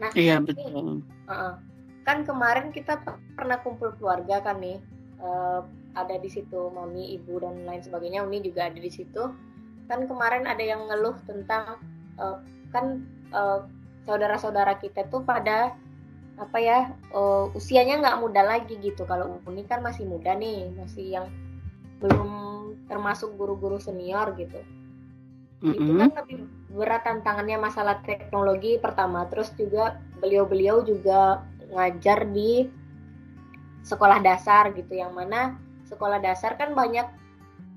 [0.00, 1.04] Nah, iya betul.
[1.28, 1.60] uh,
[2.08, 2.98] kan kemarin kita
[3.36, 4.80] pernah kumpul keluarga kan nih
[5.20, 5.62] uh,
[5.94, 9.30] ada di situ mami ibu dan lain sebagainya uni juga ada di situ
[9.90, 11.76] kan kemarin ada yang ngeluh tentang
[12.16, 12.40] uh,
[12.72, 13.66] kan uh,
[14.08, 15.76] saudara-saudara kita tuh pada
[16.40, 21.20] apa ya uh, usianya nggak muda lagi gitu kalau uni kan masih muda nih masih
[21.20, 21.26] yang
[22.00, 22.30] belum
[22.88, 24.58] termasuk guru-guru senior gitu
[25.62, 25.76] mm-hmm.
[25.76, 26.38] itu kan lebih
[26.72, 32.66] berat tantangannya masalah teknologi pertama terus juga beliau-beliau juga ngajar di
[33.84, 35.56] sekolah dasar gitu yang mana
[35.88, 37.06] sekolah dasar kan banyak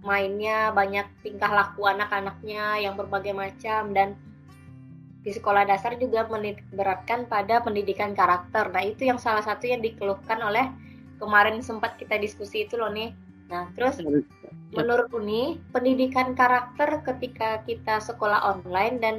[0.03, 4.19] mainnya banyak tingkah laku anak-anaknya yang berbagai macam dan
[5.23, 6.27] di sekolah dasar juga
[6.75, 10.67] beratkan pada pendidikan karakter nah itu yang salah satu yang dikeluhkan oleh
[11.23, 13.15] kemarin sempat kita diskusi itu loh nih
[13.51, 13.99] nah terus
[14.73, 19.15] menurut Uni pendidikan karakter ketika kita sekolah online dan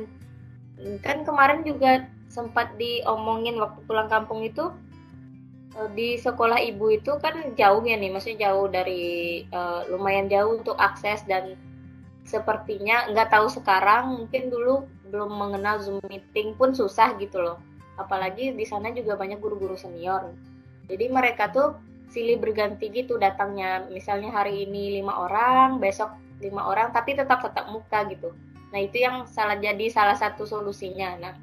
[1.06, 4.74] kan kemarin juga sempat diomongin waktu pulang kampung itu
[5.78, 10.58] eh, di sekolah ibu itu kan jauh ya nih, maksudnya jauh dari uh, lumayan jauh
[10.58, 11.54] untuk akses dan
[12.26, 17.62] sepertinya nggak tahu sekarang mungkin dulu belum mengenal zoom meeting pun susah gitu loh.
[17.94, 20.34] Apalagi di sana juga banyak guru-guru senior.
[20.90, 21.78] Jadi mereka tuh
[22.14, 23.90] silih berganti gitu datangnya.
[23.90, 28.31] Misalnya hari ini lima orang, besok lima orang, tapi tetap tetap muka gitu.
[28.70, 31.18] Nah itu yang salah jadi salah satu solusinya.
[31.18, 31.35] Nah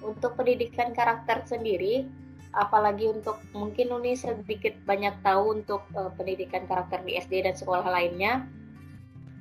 [0.00, 2.08] untuk pendidikan karakter sendiri
[2.50, 7.86] apalagi untuk mungkin Uni sedikit banyak tahu untuk uh, pendidikan karakter di SD dan sekolah
[7.86, 8.42] lainnya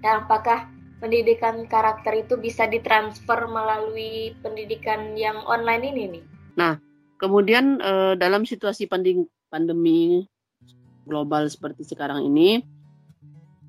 [0.06, 0.70] dan apakah
[1.02, 6.24] pendidikan karakter itu bisa ditransfer melalui pendidikan yang online ini nih
[6.54, 6.78] nah
[7.18, 10.30] kemudian uh, dalam situasi pandemi, pandemi
[11.10, 12.62] global seperti sekarang ini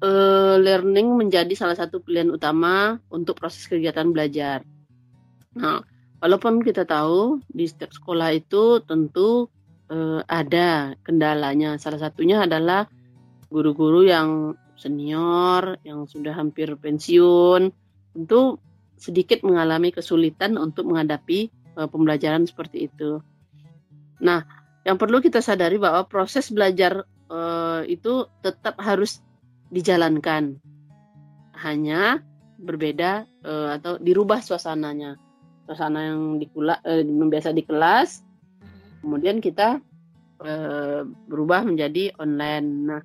[0.05, 4.61] uh, learning menjadi salah satu pilihan utama untuk proses kegiatan belajar
[5.57, 5.81] nah
[6.21, 9.49] walaupun kita tahu di setiap sekolah itu tentu
[9.91, 11.77] eh, ada kendalanya.
[11.77, 12.87] Salah satunya adalah
[13.51, 17.75] guru-guru yang senior, yang sudah hampir pensiun,
[18.15, 18.57] tentu
[18.97, 23.21] sedikit mengalami kesulitan untuk menghadapi eh, pembelajaran seperti itu.
[24.23, 24.47] Nah,
[24.87, 29.23] yang perlu kita sadari bahwa proses belajar eh, itu tetap harus
[29.71, 30.59] dijalankan.
[31.55, 32.21] Hanya
[32.61, 35.17] berbeda eh, atau dirubah suasananya
[35.65, 36.47] suasana yang di
[36.85, 38.27] eh, biasa di kelas
[39.01, 39.81] kemudian kita
[40.45, 43.03] eh, berubah menjadi online nah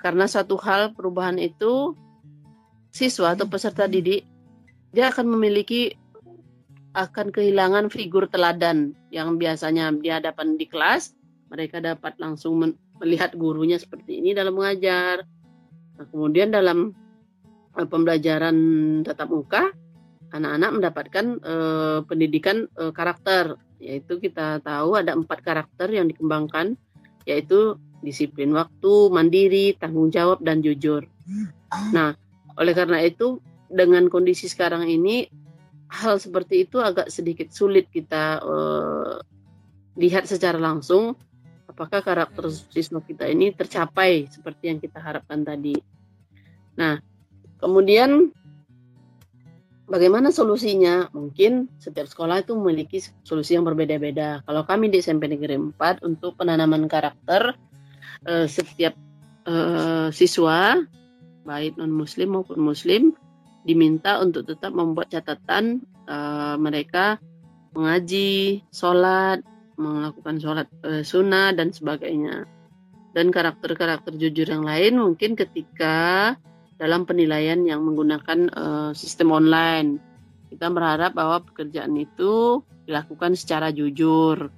[0.00, 1.92] karena satu hal perubahan itu
[2.88, 4.24] siswa atau peserta didik
[4.96, 5.92] dia akan memiliki
[6.96, 11.18] akan kehilangan figur teladan yang biasanya di hadapan di kelas
[11.52, 12.62] mereka dapat langsung
[13.00, 15.24] melihat gurunya seperti ini dalam mengajar.
[15.96, 16.92] Nah, kemudian dalam
[17.74, 18.56] eh, pembelajaran
[19.02, 19.72] tatap muka
[20.30, 23.58] anak-anak mendapatkan uh, pendidikan uh, karakter.
[23.82, 26.78] Yaitu kita tahu ada empat karakter yang dikembangkan
[27.28, 31.04] yaitu disiplin waktu, mandiri, tanggung jawab, dan jujur.
[31.92, 32.16] Nah,
[32.56, 35.28] oleh karena itu, dengan kondisi sekarang ini,
[35.92, 39.20] hal seperti itu agak sedikit sulit kita uh,
[40.00, 41.12] lihat secara langsung
[41.80, 45.72] apakah karakter siswa kita ini tercapai seperti yang kita harapkan tadi.
[46.76, 47.00] Nah,
[47.56, 48.28] kemudian
[49.88, 51.08] bagaimana solusinya?
[51.16, 54.44] Mungkin setiap sekolah itu memiliki solusi yang berbeda-beda.
[54.44, 57.56] Kalau kami di SMP Negeri 4 untuk penanaman karakter
[58.28, 58.92] eh, setiap
[59.48, 60.76] eh, siswa
[61.48, 63.16] baik non muslim maupun muslim
[63.64, 67.16] diminta untuk tetap membuat catatan eh, mereka
[67.72, 69.40] mengaji, sholat,
[69.80, 72.44] melakukan sholat eh, sunnah dan sebagainya.
[73.10, 76.36] Dan karakter-karakter jujur yang lain mungkin ketika
[76.80, 79.98] dalam penilaian yang menggunakan uh, sistem online.
[80.48, 84.48] Kita berharap bahwa pekerjaan itu dilakukan secara jujur.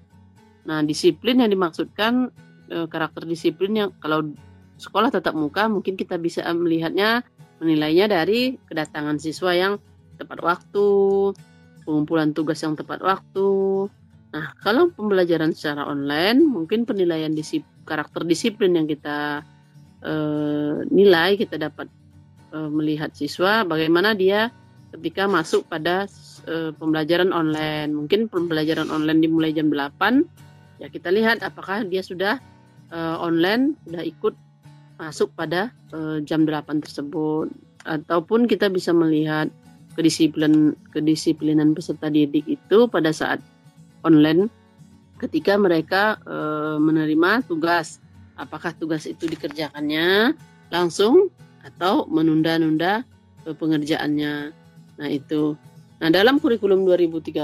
[0.68, 2.30] Nah, disiplin yang dimaksudkan
[2.70, 4.30] uh, karakter disiplin yang kalau
[4.78, 7.26] sekolah tatap muka mungkin kita bisa melihatnya
[7.58, 9.74] menilainya dari kedatangan siswa yang
[10.14, 10.90] tepat waktu,
[11.82, 13.50] pengumpulan tugas yang tepat waktu.
[14.32, 19.44] Nah, kalau pembelajaran secara online, mungkin penilaian disip, karakter disiplin yang kita
[20.00, 21.92] uh, nilai kita dapat
[22.56, 24.48] uh, melihat siswa bagaimana dia
[24.96, 26.08] ketika masuk pada
[26.48, 27.92] uh, pembelajaran online.
[27.92, 30.24] Mungkin pembelajaran online dimulai jam 8,
[30.80, 32.40] ya kita lihat apakah dia sudah
[32.88, 34.34] uh, online, sudah ikut
[34.96, 37.52] masuk pada uh, jam 8 tersebut.
[37.84, 39.52] Ataupun kita bisa melihat
[39.92, 43.44] kedisiplin kedisiplinan peserta didik itu pada saat
[44.02, 44.50] online
[45.18, 48.02] ketika mereka uh, menerima tugas.
[48.34, 50.34] Apakah tugas itu dikerjakannya
[50.72, 51.28] langsung
[51.62, 53.06] atau menunda-nunda
[53.46, 54.54] pengerjaannya.
[54.98, 55.54] Nah, itu.
[55.98, 57.38] Nah, dalam kurikulum 2013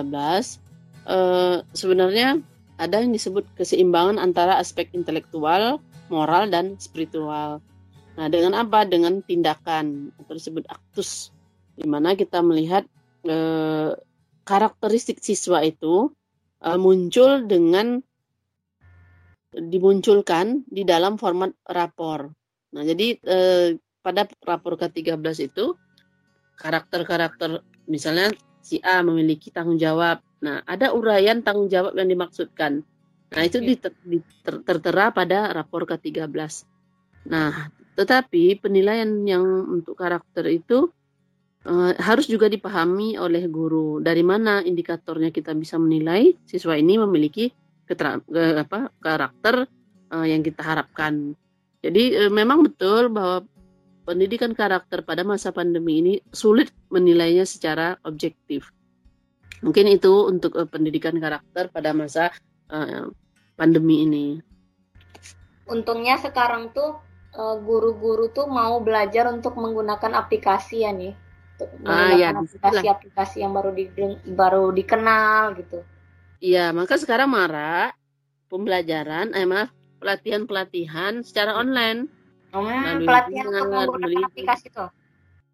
[1.09, 2.43] eh, sebenarnya
[2.79, 7.59] ada yang disebut keseimbangan antara aspek intelektual, moral dan spiritual.
[8.19, 8.87] Nah, dengan apa?
[8.87, 11.31] Dengan tindakan atau disebut aktus
[11.79, 12.83] di mana kita melihat
[13.27, 13.95] eh,
[14.43, 16.11] karakteristik siswa itu
[16.65, 18.01] eh, muncul dengan
[19.53, 22.31] dimunculkan di dalam format rapor.
[22.77, 23.69] Nah, jadi eh,
[24.05, 25.75] pada rapor ke-13 itu
[26.59, 30.21] karakter-karakter misalnya si A memiliki tanggung jawab.
[30.45, 32.85] Nah, ada uraian tanggung jawab yang dimaksudkan.
[33.29, 36.29] Nah, itu diter, diter, tertera pada rapor ke-13.
[37.29, 40.89] Nah, tetapi penilaian yang untuk karakter itu
[41.67, 43.99] uh, harus juga dipahami oleh guru.
[43.99, 47.51] Dari mana indikatornya kita bisa menilai siswa ini memiliki
[47.89, 48.23] keter,
[48.61, 49.67] apa, karakter
[50.13, 51.35] uh, yang kita harapkan.
[51.83, 53.43] Jadi uh, memang betul bahwa
[54.09, 58.73] pendidikan karakter pada masa pandemi ini sulit menilainya secara objektif.
[59.61, 62.31] Mungkin itu untuk uh, pendidikan karakter pada masa
[62.71, 63.11] uh,
[63.59, 64.27] pandemi ini.
[65.69, 66.97] Untungnya sekarang tuh
[67.37, 71.13] eh, guru-guru uh, tuh mau belajar untuk menggunakan aplikasi ya nih.
[71.59, 73.91] Untuk ah, ya, aplikasi-aplikasi yang baru di,
[74.31, 75.83] baru dikenal gitu.
[76.39, 77.91] Iya, maka sekarang marah
[78.47, 82.07] pembelajaran, eh maaf, pelatihan-pelatihan secara online
[82.57, 82.65] Oh,
[83.05, 84.87] pelatihan untuk menggunakan aplikasi itu.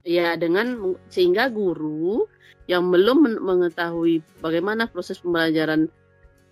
[0.04, 2.28] Ya, dengan sehingga guru
[2.70, 5.90] yang belum mengetahui bagaimana proses pembelajaran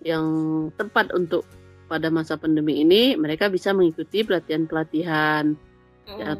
[0.03, 0.25] yang
[0.75, 1.47] tepat untuk
[1.87, 5.55] pada masa pandemi ini, mereka bisa mengikuti pelatihan-pelatihan.
[6.09, 6.17] Mm.
[6.19, 6.31] Ya,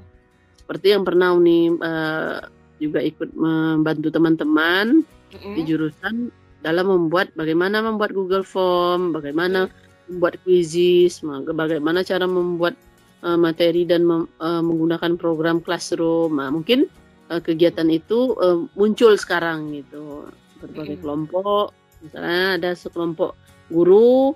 [0.60, 2.44] seperti yang pernah Uni uh,
[2.84, 5.54] juga ikut membantu teman-teman mm.
[5.56, 6.28] di jurusan
[6.64, 9.72] dalam membuat bagaimana membuat Google Form, bagaimana mm.
[10.12, 11.24] membuat quizzes,
[11.56, 12.76] bagaimana cara membuat
[13.24, 16.38] uh, materi dan mem, uh, menggunakan program classroom.
[16.38, 16.92] Nah, mungkin
[17.32, 20.28] uh, kegiatan itu uh, muncul sekarang gitu
[20.60, 21.72] berbagai kelompok.
[22.04, 23.36] Misalnya ada sekelompok
[23.72, 24.36] guru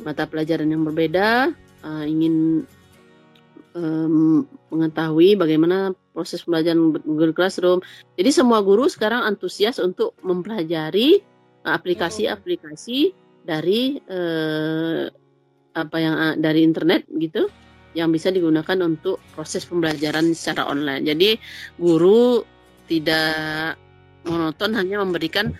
[0.00, 1.52] mata pelajaran yang berbeda
[1.84, 2.66] uh, ingin
[3.76, 7.80] um, mengetahui bagaimana proses pembelajaran Google Classroom.
[8.16, 11.20] Jadi semua guru sekarang antusias untuk mempelajari
[11.64, 15.10] aplikasi-aplikasi dari uh,
[15.72, 17.48] apa yang uh, dari internet gitu
[17.92, 21.04] yang bisa digunakan untuk proses pembelajaran secara online.
[21.04, 21.36] Jadi
[21.76, 22.40] guru
[22.88, 23.76] tidak
[24.24, 25.52] monoton hanya memberikan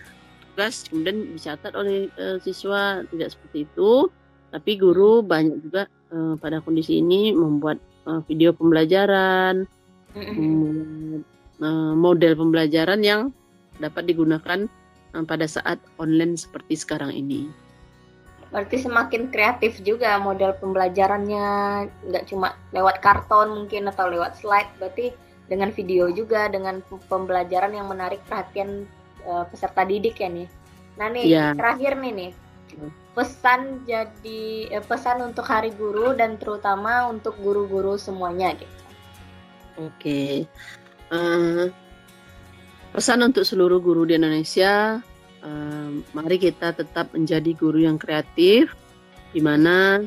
[0.53, 4.09] tugas kemudian dicatat oleh uh, siswa tidak seperti itu,
[4.53, 9.65] tapi guru banyak juga uh, pada kondisi ini membuat uh, video pembelajaran,
[11.97, 13.33] model pembelajaran yang
[13.81, 14.69] dapat digunakan
[15.17, 17.49] uh, pada saat online seperti sekarang ini.
[18.53, 21.49] Berarti semakin kreatif juga model pembelajarannya,
[22.05, 25.09] nggak cuma lewat karton mungkin atau lewat slide, berarti
[25.49, 28.85] dengan video juga, dengan pembelajaran yang menarik perhatian
[29.25, 30.45] uh, peserta didik ya nih.
[31.01, 31.57] Nah nih yeah.
[31.57, 32.31] terakhir nih nih,
[33.17, 38.82] pesan jadi eh, pesan untuk Hari Guru dan terutama untuk guru-guru semuanya gitu.
[39.77, 40.45] Oke.
[41.09, 41.69] Uh,
[42.93, 45.01] pesan untuk seluruh guru di Indonesia,
[45.41, 48.73] uh, mari kita tetap menjadi guru yang kreatif,
[49.33, 50.01] di mana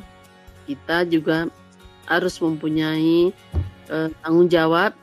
[0.67, 1.51] kita juga
[2.07, 3.35] harus mempunyai
[3.91, 4.95] uh, tanggung jawab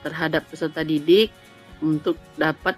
[0.00, 1.28] terhadap peserta didik
[1.84, 2.76] untuk dapat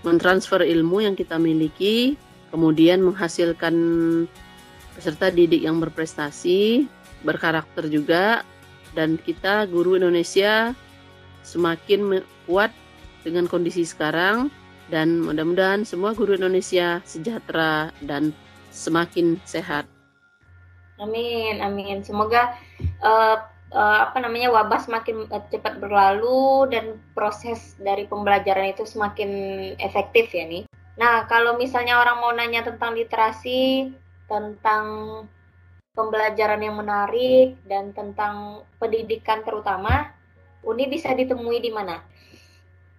[0.00, 2.16] mentransfer ilmu yang kita miliki,
[2.48, 3.74] kemudian menghasilkan
[4.96, 6.88] peserta didik yang berprestasi,
[7.20, 8.42] berkarakter juga,
[8.94, 10.74] dan kita guru Indonesia
[11.42, 12.72] semakin kuat
[13.22, 14.48] dengan kondisi sekarang
[14.90, 18.34] dan mudah-mudahan semua guru Indonesia sejahtera dan
[18.74, 19.86] semakin sehat.
[21.00, 22.04] Amin, amin.
[22.04, 22.58] Semoga
[23.00, 23.40] uh,
[23.72, 29.30] uh, apa namanya wabah semakin uh, cepat berlalu dan proses dari pembelajaran itu semakin
[29.80, 30.64] efektif ya nih.
[31.00, 33.88] Nah, kalau misalnya orang mau nanya tentang literasi,
[34.28, 34.84] tentang
[35.94, 40.14] pembelajaran yang menarik dan tentang pendidikan terutama,
[40.60, 42.04] Uni bisa ditemui di mana?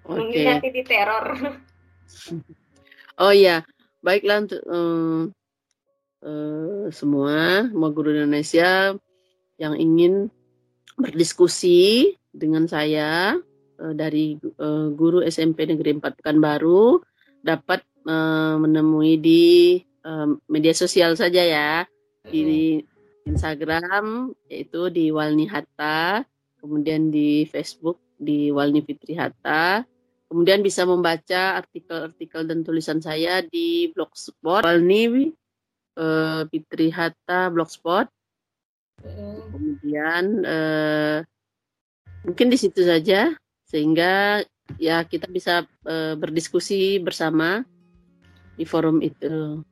[0.10, 0.34] Oke.
[0.34, 0.46] Okay.
[0.46, 1.26] Nanti di teror.
[3.22, 3.62] Oh iya,
[4.02, 5.30] baiklah untuk um,
[6.26, 8.98] uh, semua, mau guru Indonesia
[9.62, 10.34] yang ingin
[10.98, 13.38] berdiskusi dengan saya
[13.78, 16.98] uh, dari uh, guru SMP Negeri 4 Pekanbaru
[17.46, 21.86] dapat uh, menemui di uh, media sosial saja ya
[22.28, 22.82] di
[23.26, 26.26] Instagram yaitu di Walni Hatta
[26.62, 29.82] kemudian di Facebook di Walni Fitri Hatta.
[30.32, 35.34] Kemudian bisa membaca artikel-artikel dan tulisan saya di blogspot Walni
[36.00, 38.08] uh, Fitri Hatta blogspot.
[39.52, 41.26] Kemudian eh,
[42.22, 43.34] mungkin di situ saja
[43.66, 44.46] sehingga
[44.78, 47.66] ya kita bisa eh, berdiskusi bersama
[48.54, 49.66] di forum itu.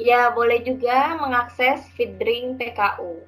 [0.00, 3.20] Ya, boleh juga mengakses Feedring PKU.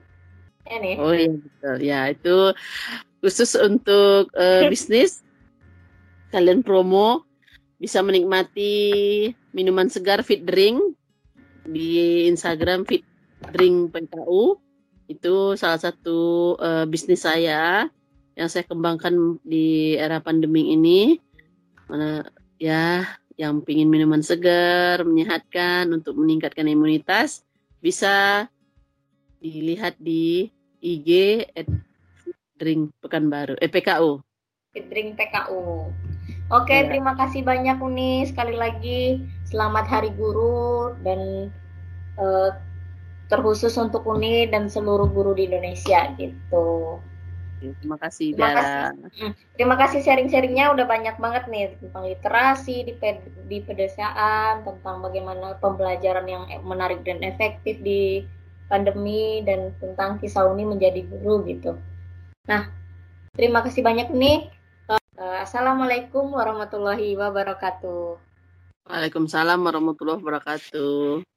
[0.64, 0.96] Ya nih.
[0.96, 1.76] Oh iya betul.
[1.84, 2.36] Ya, itu
[3.20, 5.20] khusus untuk uh, bisnis
[6.32, 7.28] kalian promo
[7.76, 10.80] bisa menikmati minuman segar Fit Drink
[11.68, 13.04] di Instagram Fit
[13.52, 14.56] Drink PKU
[15.12, 17.90] itu salah satu uh, bisnis saya
[18.32, 21.20] yang saya kembangkan di era pandemi ini.
[21.84, 22.24] Mana
[22.56, 23.04] ya
[23.36, 27.44] yang pingin minuman segar, menyehatkan untuk meningkatkan imunitas
[27.82, 28.46] bisa
[29.42, 30.50] dilihat di
[30.82, 31.66] IG at
[32.58, 34.22] Drink Pekanbaru, eh PKU.
[34.72, 35.90] Drink PKU.
[36.52, 36.88] Oke, ya.
[36.88, 39.24] terima kasih banyak Uni sekali lagi.
[39.48, 41.50] Selamat Hari Guru dan
[42.20, 42.50] uh,
[43.32, 47.00] terkhusus untuk Uni dan seluruh guru di Indonesia gitu.
[47.78, 48.82] Terima kasih, Terima kasih.
[49.22, 54.98] Hmm, terima kasih sharing-sharingnya udah banyak banget nih tentang literasi di ped di pedesaan, tentang
[54.98, 58.26] bagaimana pembelajaran yang menarik dan efektif di
[58.66, 61.78] pandemi dan tentang kisah Uni menjadi guru gitu.
[62.48, 62.72] Nah,
[63.36, 64.50] terima kasih banyak nih.
[65.22, 68.18] Assalamualaikum warahmatullahi wabarakatuh.
[68.90, 71.31] Waalaikumsalam warahmatullahi wabarakatuh.